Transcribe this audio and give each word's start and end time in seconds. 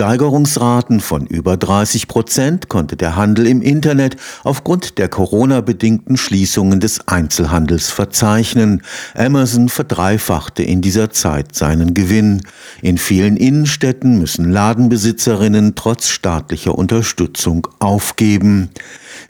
Steigerungsraten 0.00 1.00
von 1.00 1.26
über 1.26 1.58
30 1.58 2.08
Prozent 2.08 2.68
konnte 2.70 2.96
der 2.96 3.16
Handel 3.16 3.46
im 3.46 3.60
Internet 3.60 4.16
aufgrund 4.44 4.96
der 4.96 5.10
Corona-bedingten 5.10 6.16
Schließungen 6.16 6.80
des 6.80 7.06
Einzelhandels 7.06 7.90
verzeichnen. 7.90 8.80
Amazon 9.14 9.68
verdreifachte 9.68 10.62
in 10.62 10.80
dieser 10.80 11.10
Zeit 11.10 11.54
seinen 11.54 11.92
Gewinn. 11.92 12.40
In 12.80 12.96
vielen 12.96 13.36
Innenstädten 13.36 14.18
müssen 14.18 14.50
Ladenbesitzerinnen 14.50 15.74
trotz 15.74 16.08
staatlicher 16.08 16.78
Unterstützung 16.78 17.68
aufgeben. 17.78 18.70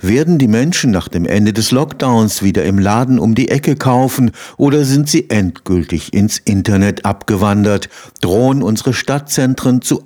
Werden 0.00 0.38
die 0.38 0.46
Menschen 0.46 0.92
nach 0.92 1.08
dem 1.08 1.26
Ende 1.26 1.52
des 1.52 1.72
Lockdowns 1.72 2.42
wieder 2.42 2.64
im 2.64 2.78
Laden 2.78 3.18
um 3.18 3.34
die 3.34 3.48
Ecke 3.48 3.74
kaufen 3.74 4.30
oder 4.56 4.84
sind 4.84 5.08
sie 5.08 5.28
endgültig 5.30 6.12
ins 6.14 6.38
Internet 6.38 7.04
abgewandert? 7.04 7.88
Drohen 8.20 8.62
unsere 8.62 8.94
Stadtzentren 8.94 9.82
zu 9.82 10.02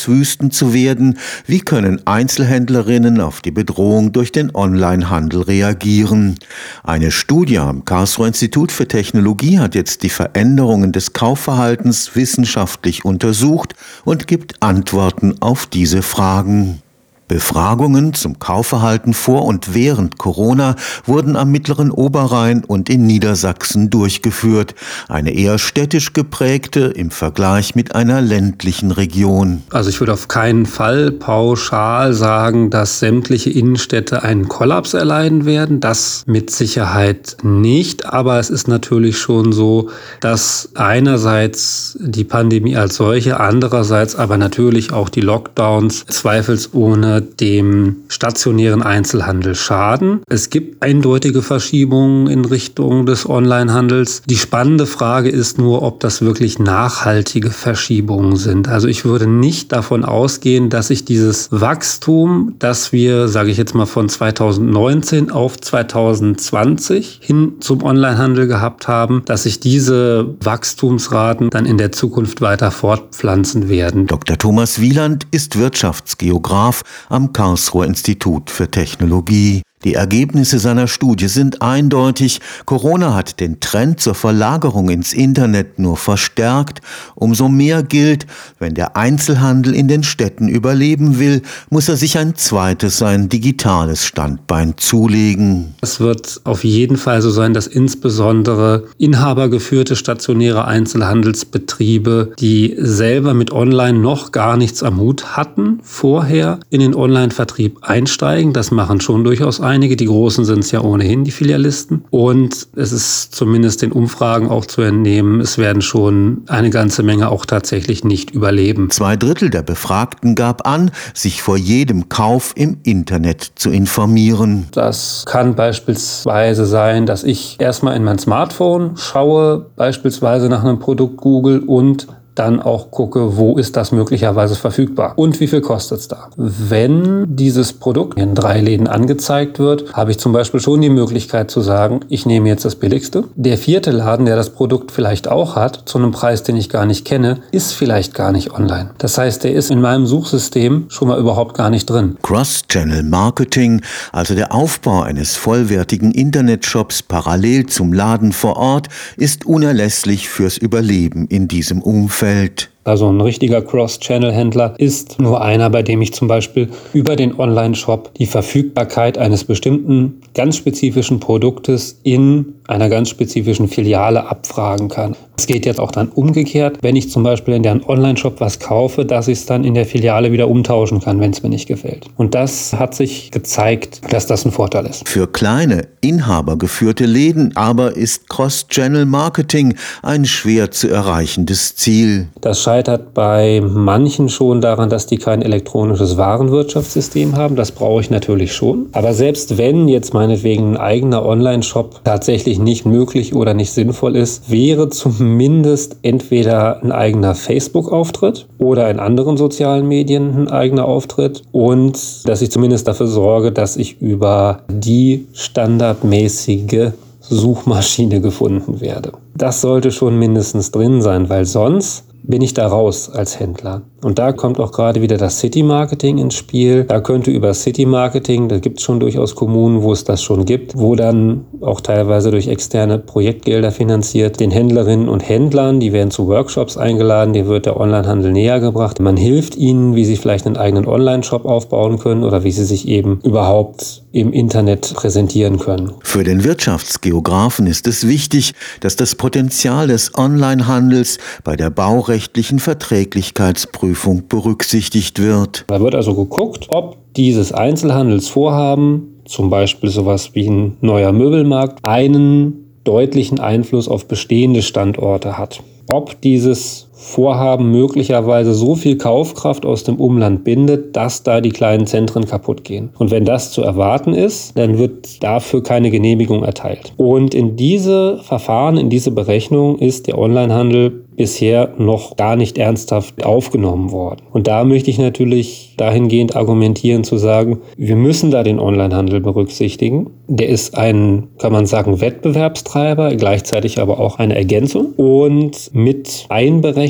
Einkaufswüsten 0.00 0.50
zu 0.50 0.72
werden? 0.72 1.18
Wie 1.46 1.60
können 1.60 2.06
Einzelhändlerinnen 2.06 3.20
auf 3.20 3.40
die 3.40 3.50
Bedrohung 3.50 4.12
durch 4.12 4.32
den 4.32 4.54
Onlinehandel 4.54 5.42
reagieren? 5.42 6.36
Eine 6.82 7.10
Studie 7.10 7.58
am 7.58 7.84
Karlsruher 7.84 8.28
Institut 8.28 8.72
für 8.72 8.88
Technologie 8.88 9.58
hat 9.58 9.74
jetzt 9.74 10.02
die 10.02 10.08
Veränderungen 10.08 10.92
des 10.92 11.12
Kaufverhaltens 11.12 12.16
wissenschaftlich 12.16 13.04
untersucht 13.04 13.74
und 14.04 14.26
gibt 14.26 14.62
Antworten 14.62 15.34
auf 15.40 15.66
diese 15.66 16.02
Fragen. 16.02 16.82
Befragungen 17.30 18.12
zum 18.12 18.40
Kaufverhalten 18.40 19.14
vor 19.14 19.44
und 19.44 19.72
während 19.72 20.18
Corona 20.18 20.74
wurden 21.06 21.36
am 21.36 21.52
mittleren 21.52 21.92
Oberrhein 21.92 22.64
und 22.64 22.90
in 22.90 23.06
Niedersachsen 23.06 23.88
durchgeführt. 23.88 24.74
Eine 25.08 25.32
eher 25.32 25.60
städtisch 25.60 26.12
geprägte 26.12 26.80
im 26.80 27.12
Vergleich 27.12 27.76
mit 27.76 27.94
einer 27.94 28.20
ländlichen 28.20 28.90
Region. 28.90 29.62
Also 29.70 29.90
ich 29.90 30.00
würde 30.00 30.12
auf 30.12 30.26
keinen 30.26 30.66
Fall 30.66 31.12
pauschal 31.12 32.14
sagen, 32.14 32.68
dass 32.68 32.98
sämtliche 32.98 33.50
Innenstädte 33.50 34.24
einen 34.24 34.48
Kollaps 34.48 34.94
erleiden 34.94 35.44
werden. 35.44 35.78
Das 35.78 36.24
mit 36.26 36.50
Sicherheit 36.50 37.36
nicht. 37.44 38.06
Aber 38.06 38.40
es 38.40 38.50
ist 38.50 38.66
natürlich 38.66 39.18
schon 39.18 39.52
so, 39.52 39.88
dass 40.20 40.70
einerseits 40.74 41.96
die 42.00 42.24
Pandemie 42.24 42.76
als 42.76 42.96
solche, 42.96 43.38
andererseits 43.38 44.16
aber 44.16 44.36
natürlich 44.36 44.92
auch 44.92 45.08
die 45.08 45.20
Lockdowns 45.20 46.06
zweifelsohne 46.06 47.19
dem 47.20 47.96
stationären 48.08 48.82
Einzelhandel 48.82 49.54
schaden. 49.54 50.20
Es 50.28 50.50
gibt 50.50 50.82
eindeutige 50.82 51.42
Verschiebungen 51.42 52.26
in 52.26 52.44
Richtung 52.44 53.06
des 53.06 53.28
Onlinehandels. 53.28 54.22
Die 54.26 54.36
spannende 54.36 54.86
Frage 54.86 55.28
ist 55.30 55.58
nur, 55.58 55.82
ob 55.82 56.00
das 56.00 56.22
wirklich 56.22 56.58
nachhaltige 56.58 57.50
Verschiebungen 57.50 58.36
sind. 58.36 58.68
Also 58.68 58.88
ich 58.88 59.04
würde 59.04 59.26
nicht 59.26 59.72
davon 59.72 60.04
ausgehen, 60.04 60.70
dass 60.70 60.88
sich 60.88 61.04
dieses 61.04 61.48
Wachstum, 61.50 62.54
das 62.58 62.92
wir, 62.92 63.28
sage 63.28 63.50
ich 63.50 63.56
jetzt 63.56 63.74
mal, 63.74 63.86
von 63.86 64.08
2019 64.08 65.30
auf 65.30 65.60
2020 65.60 67.20
hin 67.22 67.54
zum 67.60 67.82
Onlinehandel 67.82 68.46
gehabt 68.46 68.88
haben, 68.88 69.22
dass 69.24 69.44
sich 69.44 69.60
diese 69.60 70.34
Wachstumsraten 70.42 71.50
dann 71.50 71.66
in 71.66 71.78
der 71.78 71.92
Zukunft 71.92 72.40
weiter 72.40 72.70
fortpflanzen 72.70 73.68
werden. 73.68 74.06
Dr. 74.06 74.38
Thomas 74.38 74.80
Wieland 74.80 75.26
ist 75.30 75.58
Wirtschaftsgeograf 75.58 76.82
am 77.10 77.32
Karlsruher 77.32 77.86
Institut 77.86 78.50
für 78.50 78.70
Technologie. 78.70 79.62
Die 79.82 79.94
Ergebnisse 79.94 80.58
seiner 80.58 80.88
Studie 80.88 81.28
sind 81.28 81.62
eindeutig. 81.62 82.40
Corona 82.66 83.14
hat 83.14 83.40
den 83.40 83.60
Trend 83.60 83.98
zur 83.98 84.14
Verlagerung 84.14 84.90
ins 84.90 85.14
Internet 85.14 85.78
nur 85.78 85.96
verstärkt. 85.96 86.82
Umso 87.14 87.48
mehr 87.48 87.82
gilt, 87.82 88.26
wenn 88.58 88.74
der 88.74 88.98
Einzelhandel 88.98 89.74
in 89.74 89.88
den 89.88 90.02
Städten 90.02 90.48
überleben 90.48 91.18
will, 91.18 91.40
muss 91.70 91.88
er 91.88 91.96
sich 91.96 92.18
ein 92.18 92.34
zweites, 92.34 92.98
sein 92.98 93.30
digitales 93.30 94.04
Standbein 94.04 94.74
zulegen. 94.76 95.74
Es 95.80 95.98
wird 95.98 96.42
auf 96.44 96.62
jeden 96.62 96.98
Fall 96.98 97.22
so 97.22 97.30
sein, 97.30 97.54
dass 97.54 97.66
insbesondere 97.66 98.84
inhabergeführte 98.98 99.96
stationäre 99.96 100.66
Einzelhandelsbetriebe, 100.66 102.32
die 102.38 102.76
selber 102.76 103.32
mit 103.32 103.50
Online 103.50 103.98
noch 103.98 104.30
gar 104.30 104.58
nichts 104.58 104.82
am 104.82 105.00
Hut 105.00 105.38
hatten, 105.38 105.78
vorher 105.82 106.60
in 106.68 106.80
den 106.80 106.94
Online-Vertrieb 106.94 107.78
einsteigen. 107.80 108.52
Das 108.52 108.70
machen 108.70 109.00
schon 109.00 109.24
durchaus 109.24 109.69
einige. 109.70 109.96
Die 109.96 110.06
großen 110.06 110.44
sind 110.44 110.60
es 110.60 110.72
ja 110.72 110.80
ohnehin, 110.82 111.24
die 111.24 111.30
Filialisten. 111.30 112.04
Und 112.10 112.68
es 112.76 112.92
ist 112.92 113.34
zumindest 113.34 113.82
den 113.82 113.92
Umfragen 113.92 114.48
auch 114.48 114.66
zu 114.66 114.82
entnehmen, 114.82 115.40
es 115.40 115.58
werden 115.58 115.82
schon 115.82 116.42
eine 116.48 116.70
ganze 116.70 117.02
Menge 117.02 117.30
auch 117.30 117.46
tatsächlich 117.46 118.04
nicht 118.04 118.32
überleben. 118.32 118.90
Zwei 118.90 119.16
Drittel 119.16 119.50
der 119.50 119.62
Befragten 119.62 120.34
gab 120.34 120.66
an, 120.66 120.90
sich 121.14 121.42
vor 121.42 121.56
jedem 121.56 122.08
Kauf 122.08 122.52
im 122.56 122.78
Internet 122.82 123.52
zu 123.54 123.70
informieren. 123.70 124.66
Das 124.72 125.24
kann 125.26 125.54
beispielsweise 125.54 126.66
sein, 126.66 127.06
dass 127.06 127.22
ich 127.24 127.56
erstmal 127.60 127.96
in 127.96 128.04
mein 128.04 128.18
Smartphone 128.18 128.96
schaue, 128.96 129.66
beispielsweise 129.76 130.48
nach 130.48 130.64
einem 130.64 130.78
Produkt 130.78 131.16
Google 131.18 131.60
und 131.60 132.08
dann 132.40 132.62
auch 132.62 132.90
gucke, 132.90 133.36
wo 133.36 133.58
ist 133.58 133.76
das 133.76 133.92
möglicherweise 133.92 134.54
verfügbar 134.54 135.12
und 135.16 135.38
wie 135.40 135.46
viel 135.46 135.60
kostet 135.60 136.00
es 136.00 136.08
da. 136.08 136.30
Wenn 136.36 137.36
dieses 137.36 137.74
Produkt 137.74 138.18
in 138.18 138.34
drei 138.34 138.62
Läden 138.62 138.86
angezeigt 138.88 139.58
wird, 139.58 139.92
habe 139.92 140.10
ich 140.10 140.18
zum 140.18 140.32
Beispiel 140.32 140.58
schon 140.58 140.80
die 140.80 140.88
Möglichkeit 140.88 141.50
zu 141.50 141.60
sagen, 141.60 142.00
ich 142.08 142.24
nehme 142.24 142.48
jetzt 142.48 142.64
das 142.64 142.76
billigste. 142.76 143.24
Der 143.36 143.58
vierte 143.58 143.90
Laden, 143.90 144.24
der 144.24 144.36
das 144.36 144.48
Produkt 144.48 144.90
vielleicht 144.90 145.28
auch 145.28 145.54
hat, 145.54 145.82
zu 145.84 145.98
einem 145.98 146.12
Preis, 146.12 146.42
den 146.42 146.56
ich 146.56 146.70
gar 146.70 146.86
nicht 146.86 147.04
kenne, 147.04 147.42
ist 147.52 147.74
vielleicht 147.74 148.14
gar 148.14 148.32
nicht 148.32 148.52
online. 148.52 148.92
Das 148.96 149.18
heißt, 149.18 149.44
der 149.44 149.52
ist 149.52 149.70
in 149.70 149.82
meinem 149.82 150.06
Suchsystem 150.06 150.86
schon 150.88 151.08
mal 151.08 151.18
überhaupt 151.18 151.54
gar 151.54 151.68
nicht 151.68 151.90
drin. 151.90 152.16
Cross-Channel 152.22 153.02
Marketing, 153.02 153.82
also 154.12 154.34
der 154.34 154.54
Aufbau 154.54 155.02
eines 155.02 155.36
vollwertigen 155.36 156.10
Internetshops 156.10 157.02
parallel 157.02 157.66
zum 157.66 157.92
Laden 157.92 158.32
vor 158.32 158.56
Ort, 158.56 158.88
ist 159.18 159.44
unerlässlich 159.44 160.30
fürs 160.30 160.56
Überleben 160.56 161.26
in 161.26 161.46
diesem 161.46 161.82
Umfeld. 161.82 162.29
Umfeld 162.30 162.70
also 162.84 163.10
ein 163.10 163.20
richtiger 163.20 163.60
Cross-Channel-Händler 163.60 164.74
ist 164.78 165.20
nur 165.20 165.42
einer, 165.42 165.68
bei 165.68 165.82
dem 165.82 166.00
ich 166.00 166.14
zum 166.14 166.28
Beispiel 166.28 166.70
über 166.94 167.14
den 167.14 167.38
Online-Shop 167.38 168.14
die 168.14 168.26
Verfügbarkeit 168.26 169.18
eines 169.18 169.44
bestimmten 169.44 170.22
ganz 170.34 170.56
spezifischen 170.56 171.20
Produktes 171.20 171.98
in 172.04 172.54
einer 172.68 172.88
ganz 172.88 173.10
spezifischen 173.10 173.68
Filiale 173.68 174.28
abfragen 174.28 174.88
kann. 174.88 175.16
Es 175.36 175.46
geht 175.46 175.66
jetzt 175.66 175.80
auch 175.80 175.90
dann 175.90 176.08
umgekehrt, 176.08 176.78
wenn 176.82 176.96
ich 176.96 177.10
zum 177.10 177.22
Beispiel 177.22 177.54
in 177.54 177.62
deren 177.62 177.82
Online-Shop 177.82 178.40
was 178.40 178.60
kaufe, 178.60 179.04
dass 179.04 179.26
ich 179.26 179.38
es 179.38 179.46
dann 179.46 179.64
in 179.64 179.74
der 179.74 179.86
Filiale 179.86 180.32
wieder 180.32 180.48
umtauschen 180.48 181.00
kann, 181.00 181.18
wenn 181.18 181.32
es 181.32 181.42
mir 181.42 181.48
nicht 181.48 181.66
gefällt. 181.66 182.06
Und 182.16 182.34
das 182.34 182.74
hat 182.74 182.94
sich 182.94 183.30
gezeigt, 183.30 184.00
dass 184.12 184.26
das 184.26 184.44
ein 184.44 184.52
Vorteil 184.52 184.86
ist. 184.86 185.08
Für 185.08 185.26
kleine, 185.26 185.88
inhabergeführte 186.00 187.06
Läden 187.06 187.56
aber 187.56 187.96
ist 187.96 188.28
Cross-Channel-Marketing 188.28 189.76
ein 190.02 190.24
schwer 190.24 190.70
zu 190.70 190.88
erreichendes 190.88 191.74
Ziel. 191.74 192.28
Das 192.40 192.62
scheitert 192.70 193.14
bei 193.14 193.60
manchen 193.60 194.28
schon 194.28 194.60
daran, 194.60 194.90
dass 194.90 195.06
die 195.06 195.16
kein 195.16 195.42
elektronisches 195.42 196.16
Warenwirtschaftssystem 196.16 197.36
haben. 197.36 197.56
Das 197.56 197.72
brauche 197.72 198.00
ich 198.00 198.10
natürlich 198.10 198.52
schon. 198.52 198.86
Aber 198.92 199.12
selbst 199.12 199.58
wenn 199.58 199.88
jetzt 199.88 200.14
meinetwegen 200.14 200.74
ein 200.74 200.76
eigener 200.76 201.26
Online-Shop 201.26 202.02
tatsächlich 202.04 202.60
nicht 202.60 202.86
möglich 202.86 203.34
oder 203.34 203.54
nicht 203.54 203.72
sinnvoll 203.72 204.14
ist, 204.14 204.52
wäre 204.52 204.88
zumindest 204.88 205.96
entweder 206.02 206.80
ein 206.80 206.92
eigener 206.92 207.34
Facebook-Auftritt 207.34 208.46
oder 208.58 208.88
in 208.88 209.00
anderen 209.00 209.36
sozialen 209.36 209.88
Medien 209.88 210.42
ein 210.42 210.48
eigener 210.48 210.84
Auftritt 210.84 211.42
und 211.50 211.98
dass 212.28 212.40
ich 212.40 212.52
zumindest 212.52 212.86
dafür 212.86 213.08
sorge, 213.08 213.50
dass 213.50 213.76
ich 213.76 214.00
über 214.00 214.60
die 214.68 215.26
standardmäßige 215.32 216.92
Suchmaschine 217.20 218.20
gefunden 218.20 218.80
werde. 218.80 219.10
Das 219.36 219.60
sollte 219.60 219.90
schon 219.90 220.18
mindestens 220.18 220.70
drin 220.70 221.02
sein, 221.02 221.28
weil 221.28 221.46
sonst 221.46 222.04
bin 222.22 222.42
ich 222.42 222.54
da 222.54 222.66
raus 222.66 223.10
als 223.10 223.38
Händler. 223.40 223.82
Und 224.02 224.18
da 224.18 224.32
kommt 224.32 224.58
auch 224.58 224.72
gerade 224.72 225.02
wieder 225.02 225.18
das 225.18 225.40
City 225.40 225.62
Marketing 225.62 226.18
ins 226.18 226.34
Spiel. 226.34 226.84
Da 226.84 227.00
könnte 227.00 227.30
über 227.30 227.52
City 227.52 227.84
Marketing, 227.84 228.48
da 228.48 228.58
gibt 228.58 228.78
es 228.78 228.84
schon 228.84 228.98
durchaus 228.98 229.34
Kommunen, 229.34 229.82
wo 229.82 229.92
es 229.92 230.04
das 230.04 230.22
schon 230.22 230.46
gibt, 230.46 230.76
wo 230.76 230.94
dann 230.94 231.44
auch 231.60 231.82
teilweise 231.82 232.30
durch 232.30 232.48
externe 232.48 232.98
Projektgelder 232.98 233.72
finanziert, 233.72 234.40
den 234.40 234.50
Händlerinnen 234.50 235.08
und 235.08 235.20
Händlern, 235.20 235.80
die 235.80 235.92
werden 235.92 236.10
zu 236.10 236.28
Workshops 236.28 236.78
eingeladen, 236.78 237.34
dir 237.34 237.46
wird 237.46 237.66
der 237.66 237.78
Onlinehandel 237.78 238.32
näher 238.32 238.60
gebracht. 238.60 239.00
Man 239.00 239.18
hilft 239.18 239.56
ihnen, 239.56 239.94
wie 239.94 240.06
sie 240.06 240.16
vielleicht 240.16 240.46
einen 240.46 240.56
eigenen 240.56 240.86
Online-Shop 240.86 241.44
aufbauen 241.44 241.98
können 241.98 242.24
oder 242.24 242.42
wie 242.42 242.52
sie 242.52 242.64
sich 242.64 242.88
eben 242.88 243.20
überhaupt 243.22 244.02
im 244.12 244.32
Internet 244.32 244.94
präsentieren 244.94 245.58
können. 245.58 245.92
Für 246.02 246.24
den 246.24 246.42
Wirtschaftsgeografen 246.42 247.66
ist 247.66 247.86
es 247.86 248.08
wichtig, 248.08 248.54
dass 248.80 248.96
das 248.96 249.14
Potenzial 249.14 249.88
des 249.88 250.16
Onlinehandels 250.16 251.18
bei 251.44 251.54
der 251.54 251.70
baurechtlichen 251.70 252.58
Verträglichkeitsprüfung 252.58 253.89
berücksichtigt 254.28 255.20
wird. 255.20 255.64
Da 255.68 255.80
wird 255.80 255.94
also 255.94 256.14
geguckt, 256.14 256.66
ob 256.68 256.96
dieses 257.16 257.52
Einzelhandelsvorhaben, 257.52 259.22
zum 259.24 259.50
Beispiel 259.50 259.90
sowas 259.90 260.34
wie 260.34 260.48
ein 260.48 260.76
neuer 260.80 261.12
Möbelmarkt, 261.12 261.78
einen 261.82 262.66
deutlichen 262.84 263.40
Einfluss 263.40 263.88
auf 263.88 264.06
bestehende 264.06 264.62
Standorte 264.62 265.38
hat. 265.38 265.62
Ob 265.88 266.20
dieses 266.20 266.89
Vorhaben 267.02 267.70
möglicherweise 267.70 268.52
so 268.52 268.74
viel 268.74 268.98
Kaufkraft 268.98 269.64
aus 269.64 269.84
dem 269.84 269.96
Umland 269.96 270.44
bindet, 270.44 270.94
dass 270.94 271.22
da 271.22 271.40
die 271.40 271.48
kleinen 271.48 271.86
Zentren 271.86 272.26
kaputt 272.26 272.62
gehen. 272.62 272.90
Und 272.98 273.10
wenn 273.10 273.24
das 273.24 273.52
zu 273.52 273.62
erwarten 273.62 274.12
ist, 274.12 274.56
dann 274.58 274.78
wird 274.78 275.22
dafür 275.22 275.62
keine 275.62 275.90
Genehmigung 275.90 276.44
erteilt. 276.44 276.92
Und 276.98 277.34
in 277.34 277.56
diese 277.56 278.18
Verfahren, 278.18 278.76
in 278.76 278.90
diese 278.90 279.12
Berechnung 279.12 279.78
ist 279.78 280.08
der 280.08 280.18
Onlinehandel 280.18 281.06
bisher 281.20 281.74
noch 281.76 282.16
gar 282.16 282.34
nicht 282.34 282.56
ernsthaft 282.56 283.26
aufgenommen 283.26 283.92
worden. 283.92 284.22
Und 284.32 284.46
da 284.46 284.64
möchte 284.64 284.88
ich 284.88 284.98
natürlich 284.98 285.74
dahingehend 285.76 286.34
argumentieren 286.34 287.04
zu 287.04 287.18
sagen, 287.18 287.58
wir 287.76 287.94
müssen 287.96 288.30
da 288.30 288.42
den 288.42 288.58
Onlinehandel 288.58 289.20
berücksichtigen. 289.20 290.08
Der 290.28 290.48
ist 290.48 290.78
ein, 290.78 291.28
kann 291.36 291.52
man 291.52 291.66
sagen, 291.66 292.00
Wettbewerbstreiber, 292.00 293.14
gleichzeitig 293.16 293.80
aber 293.80 294.00
auch 294.00 294.18
eine 294.18 294.34
Ergänzung 294.34 294.94
und 294.96 295.70
mit 295.74 296.24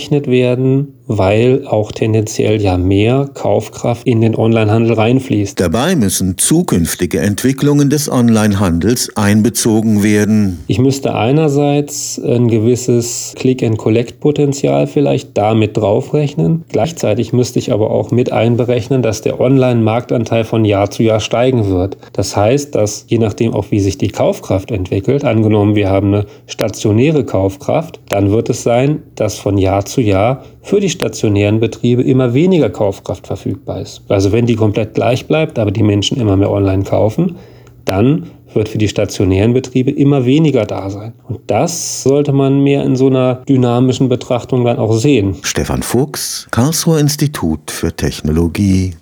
einberechnet 0.00 0.26
werden 0.26 0.94
weil 1.12 1.66
auch 1.66 1.90
tendenziell 1.90 2.62
ja 2.62 2.78
mehr 2.78 3.28
Kaufkraft 3.34 4.06
in 4.06 4.20
den 4.20 4.36
Onlinehandel 4.36 4.92
reinfließt. 4.92 5.58
Dabei 5.58 5.96
müssen 5.96 6.38
zukünftige 6.38 7.18
Entwicklungen 7.18 7.90
des 7.90 8.08
Onlinehandels 8.08 9.16
einbezogen 9.16 10.04
werden. 10.04 10.60
Ich 10.68 10.78
müsste 10.78 11.16
einerseits 11.16 12.20
ein 12.24 12.46
gewisses 12.46 13.34
Click-and-Collect-Potenzial 13.34 14.86
vielleicht 14.86 15.36
damit 15.36 15.76
draufrechnen. 15.76 16.64
Gleichzeitig 16.68 17.32
müsste 17.32 17.58
ich 17.58 17.72
aber 17.72 17.90
auch 17.90 18.12
mit 18.12 18.30
einberechnen, 18.30 19.02
dass 19.02 19.20
der 19.20 19.40
Online-Marktanteil 19.40 20.44
von 20.44 20.64
Jahr 20.64 20.92
zu 20.92 21.02
Jahr 21.02 21.18
steigen 21.18 21.70
wird. 21.70 21.96
Das 22.12 22.36
heißt, 22.36 22.76
dass 22.76 23.06
je 23.08 23.18
nachdem 23.18 23.52
auch 23.52 23.72
wie 23.72 23.80
sich 23.80 23.98
die 23.98 24.08
Kaufkraft 24.08 24.70
entwickelt, 24.70 25.24
angenommen 25.24 25.74
wir 25.74 25.90
haben 25.90 26.14
eine 26.14 26.26
stationäre 26.46 27.24
Kaufkraft, 27.24 27.98
dann 28.10 28.30
wird 28.30 28.48
es 28.48 28.62
sein, 28.62 29.02
dass 29.16 29.38
von 29.38 29.58
Jahr 29.58 29.84
zu 29.84 30.00
Jahr 30.00 30.44
für 30.62 30.80
die 30.80 30.90
stationären 30.90 31.60
Betriebe 31.60 32.02
immer 32.02 32.34
weniger 32.34 32.70
Kaufkraft 32.70 33.26
verfügbar 33.26 33.80
ist. 33.80 34.02
Also 34.08 34.32
wenn 34.32 34.46
die 34.46 34.56
komplett 34.56 34.94
gleich 34.94 35.26
bleibt, 35.26 35.58
aber 35.58 35.70
die 35.70 35.82
Menschen 35.82 36.20
immer 36.20 36.36
mehr 36.36 36.50
online 36.50 36.84
kaufen, 36.84 37.36
dann 37.84 38.26
wird 38.54 38.68
für 38.68 38.78
die 38.78 38.88
stationären 38.88 39.52
Betriebe 39.52 39.90
immer 39.90 40.24
weniger 40.24 40.66
da 40.66 40.90
sein. 40.90 41.12
Und 41.28 41.40
das 41.46 42.02
sollte 42.02 42.32
man 42.32 42.62
mehr 42.62 42.84
in 42.84 42.96
so 42.96 43.06
einer 43.06 43.36
dynamischen 43.48 44.08
Betrachtung 44.08 44.64
dann 44.64 44.78
auch 44.78 44.92
sehen. 44.92 45.36
Stefan 45.42 45.82
Fuchs, 45.82 46.48
Karlsruher 46.50 46.98
Institut 46.98 47.70
für 47.70 47.94
Technologie. 47.94 48.94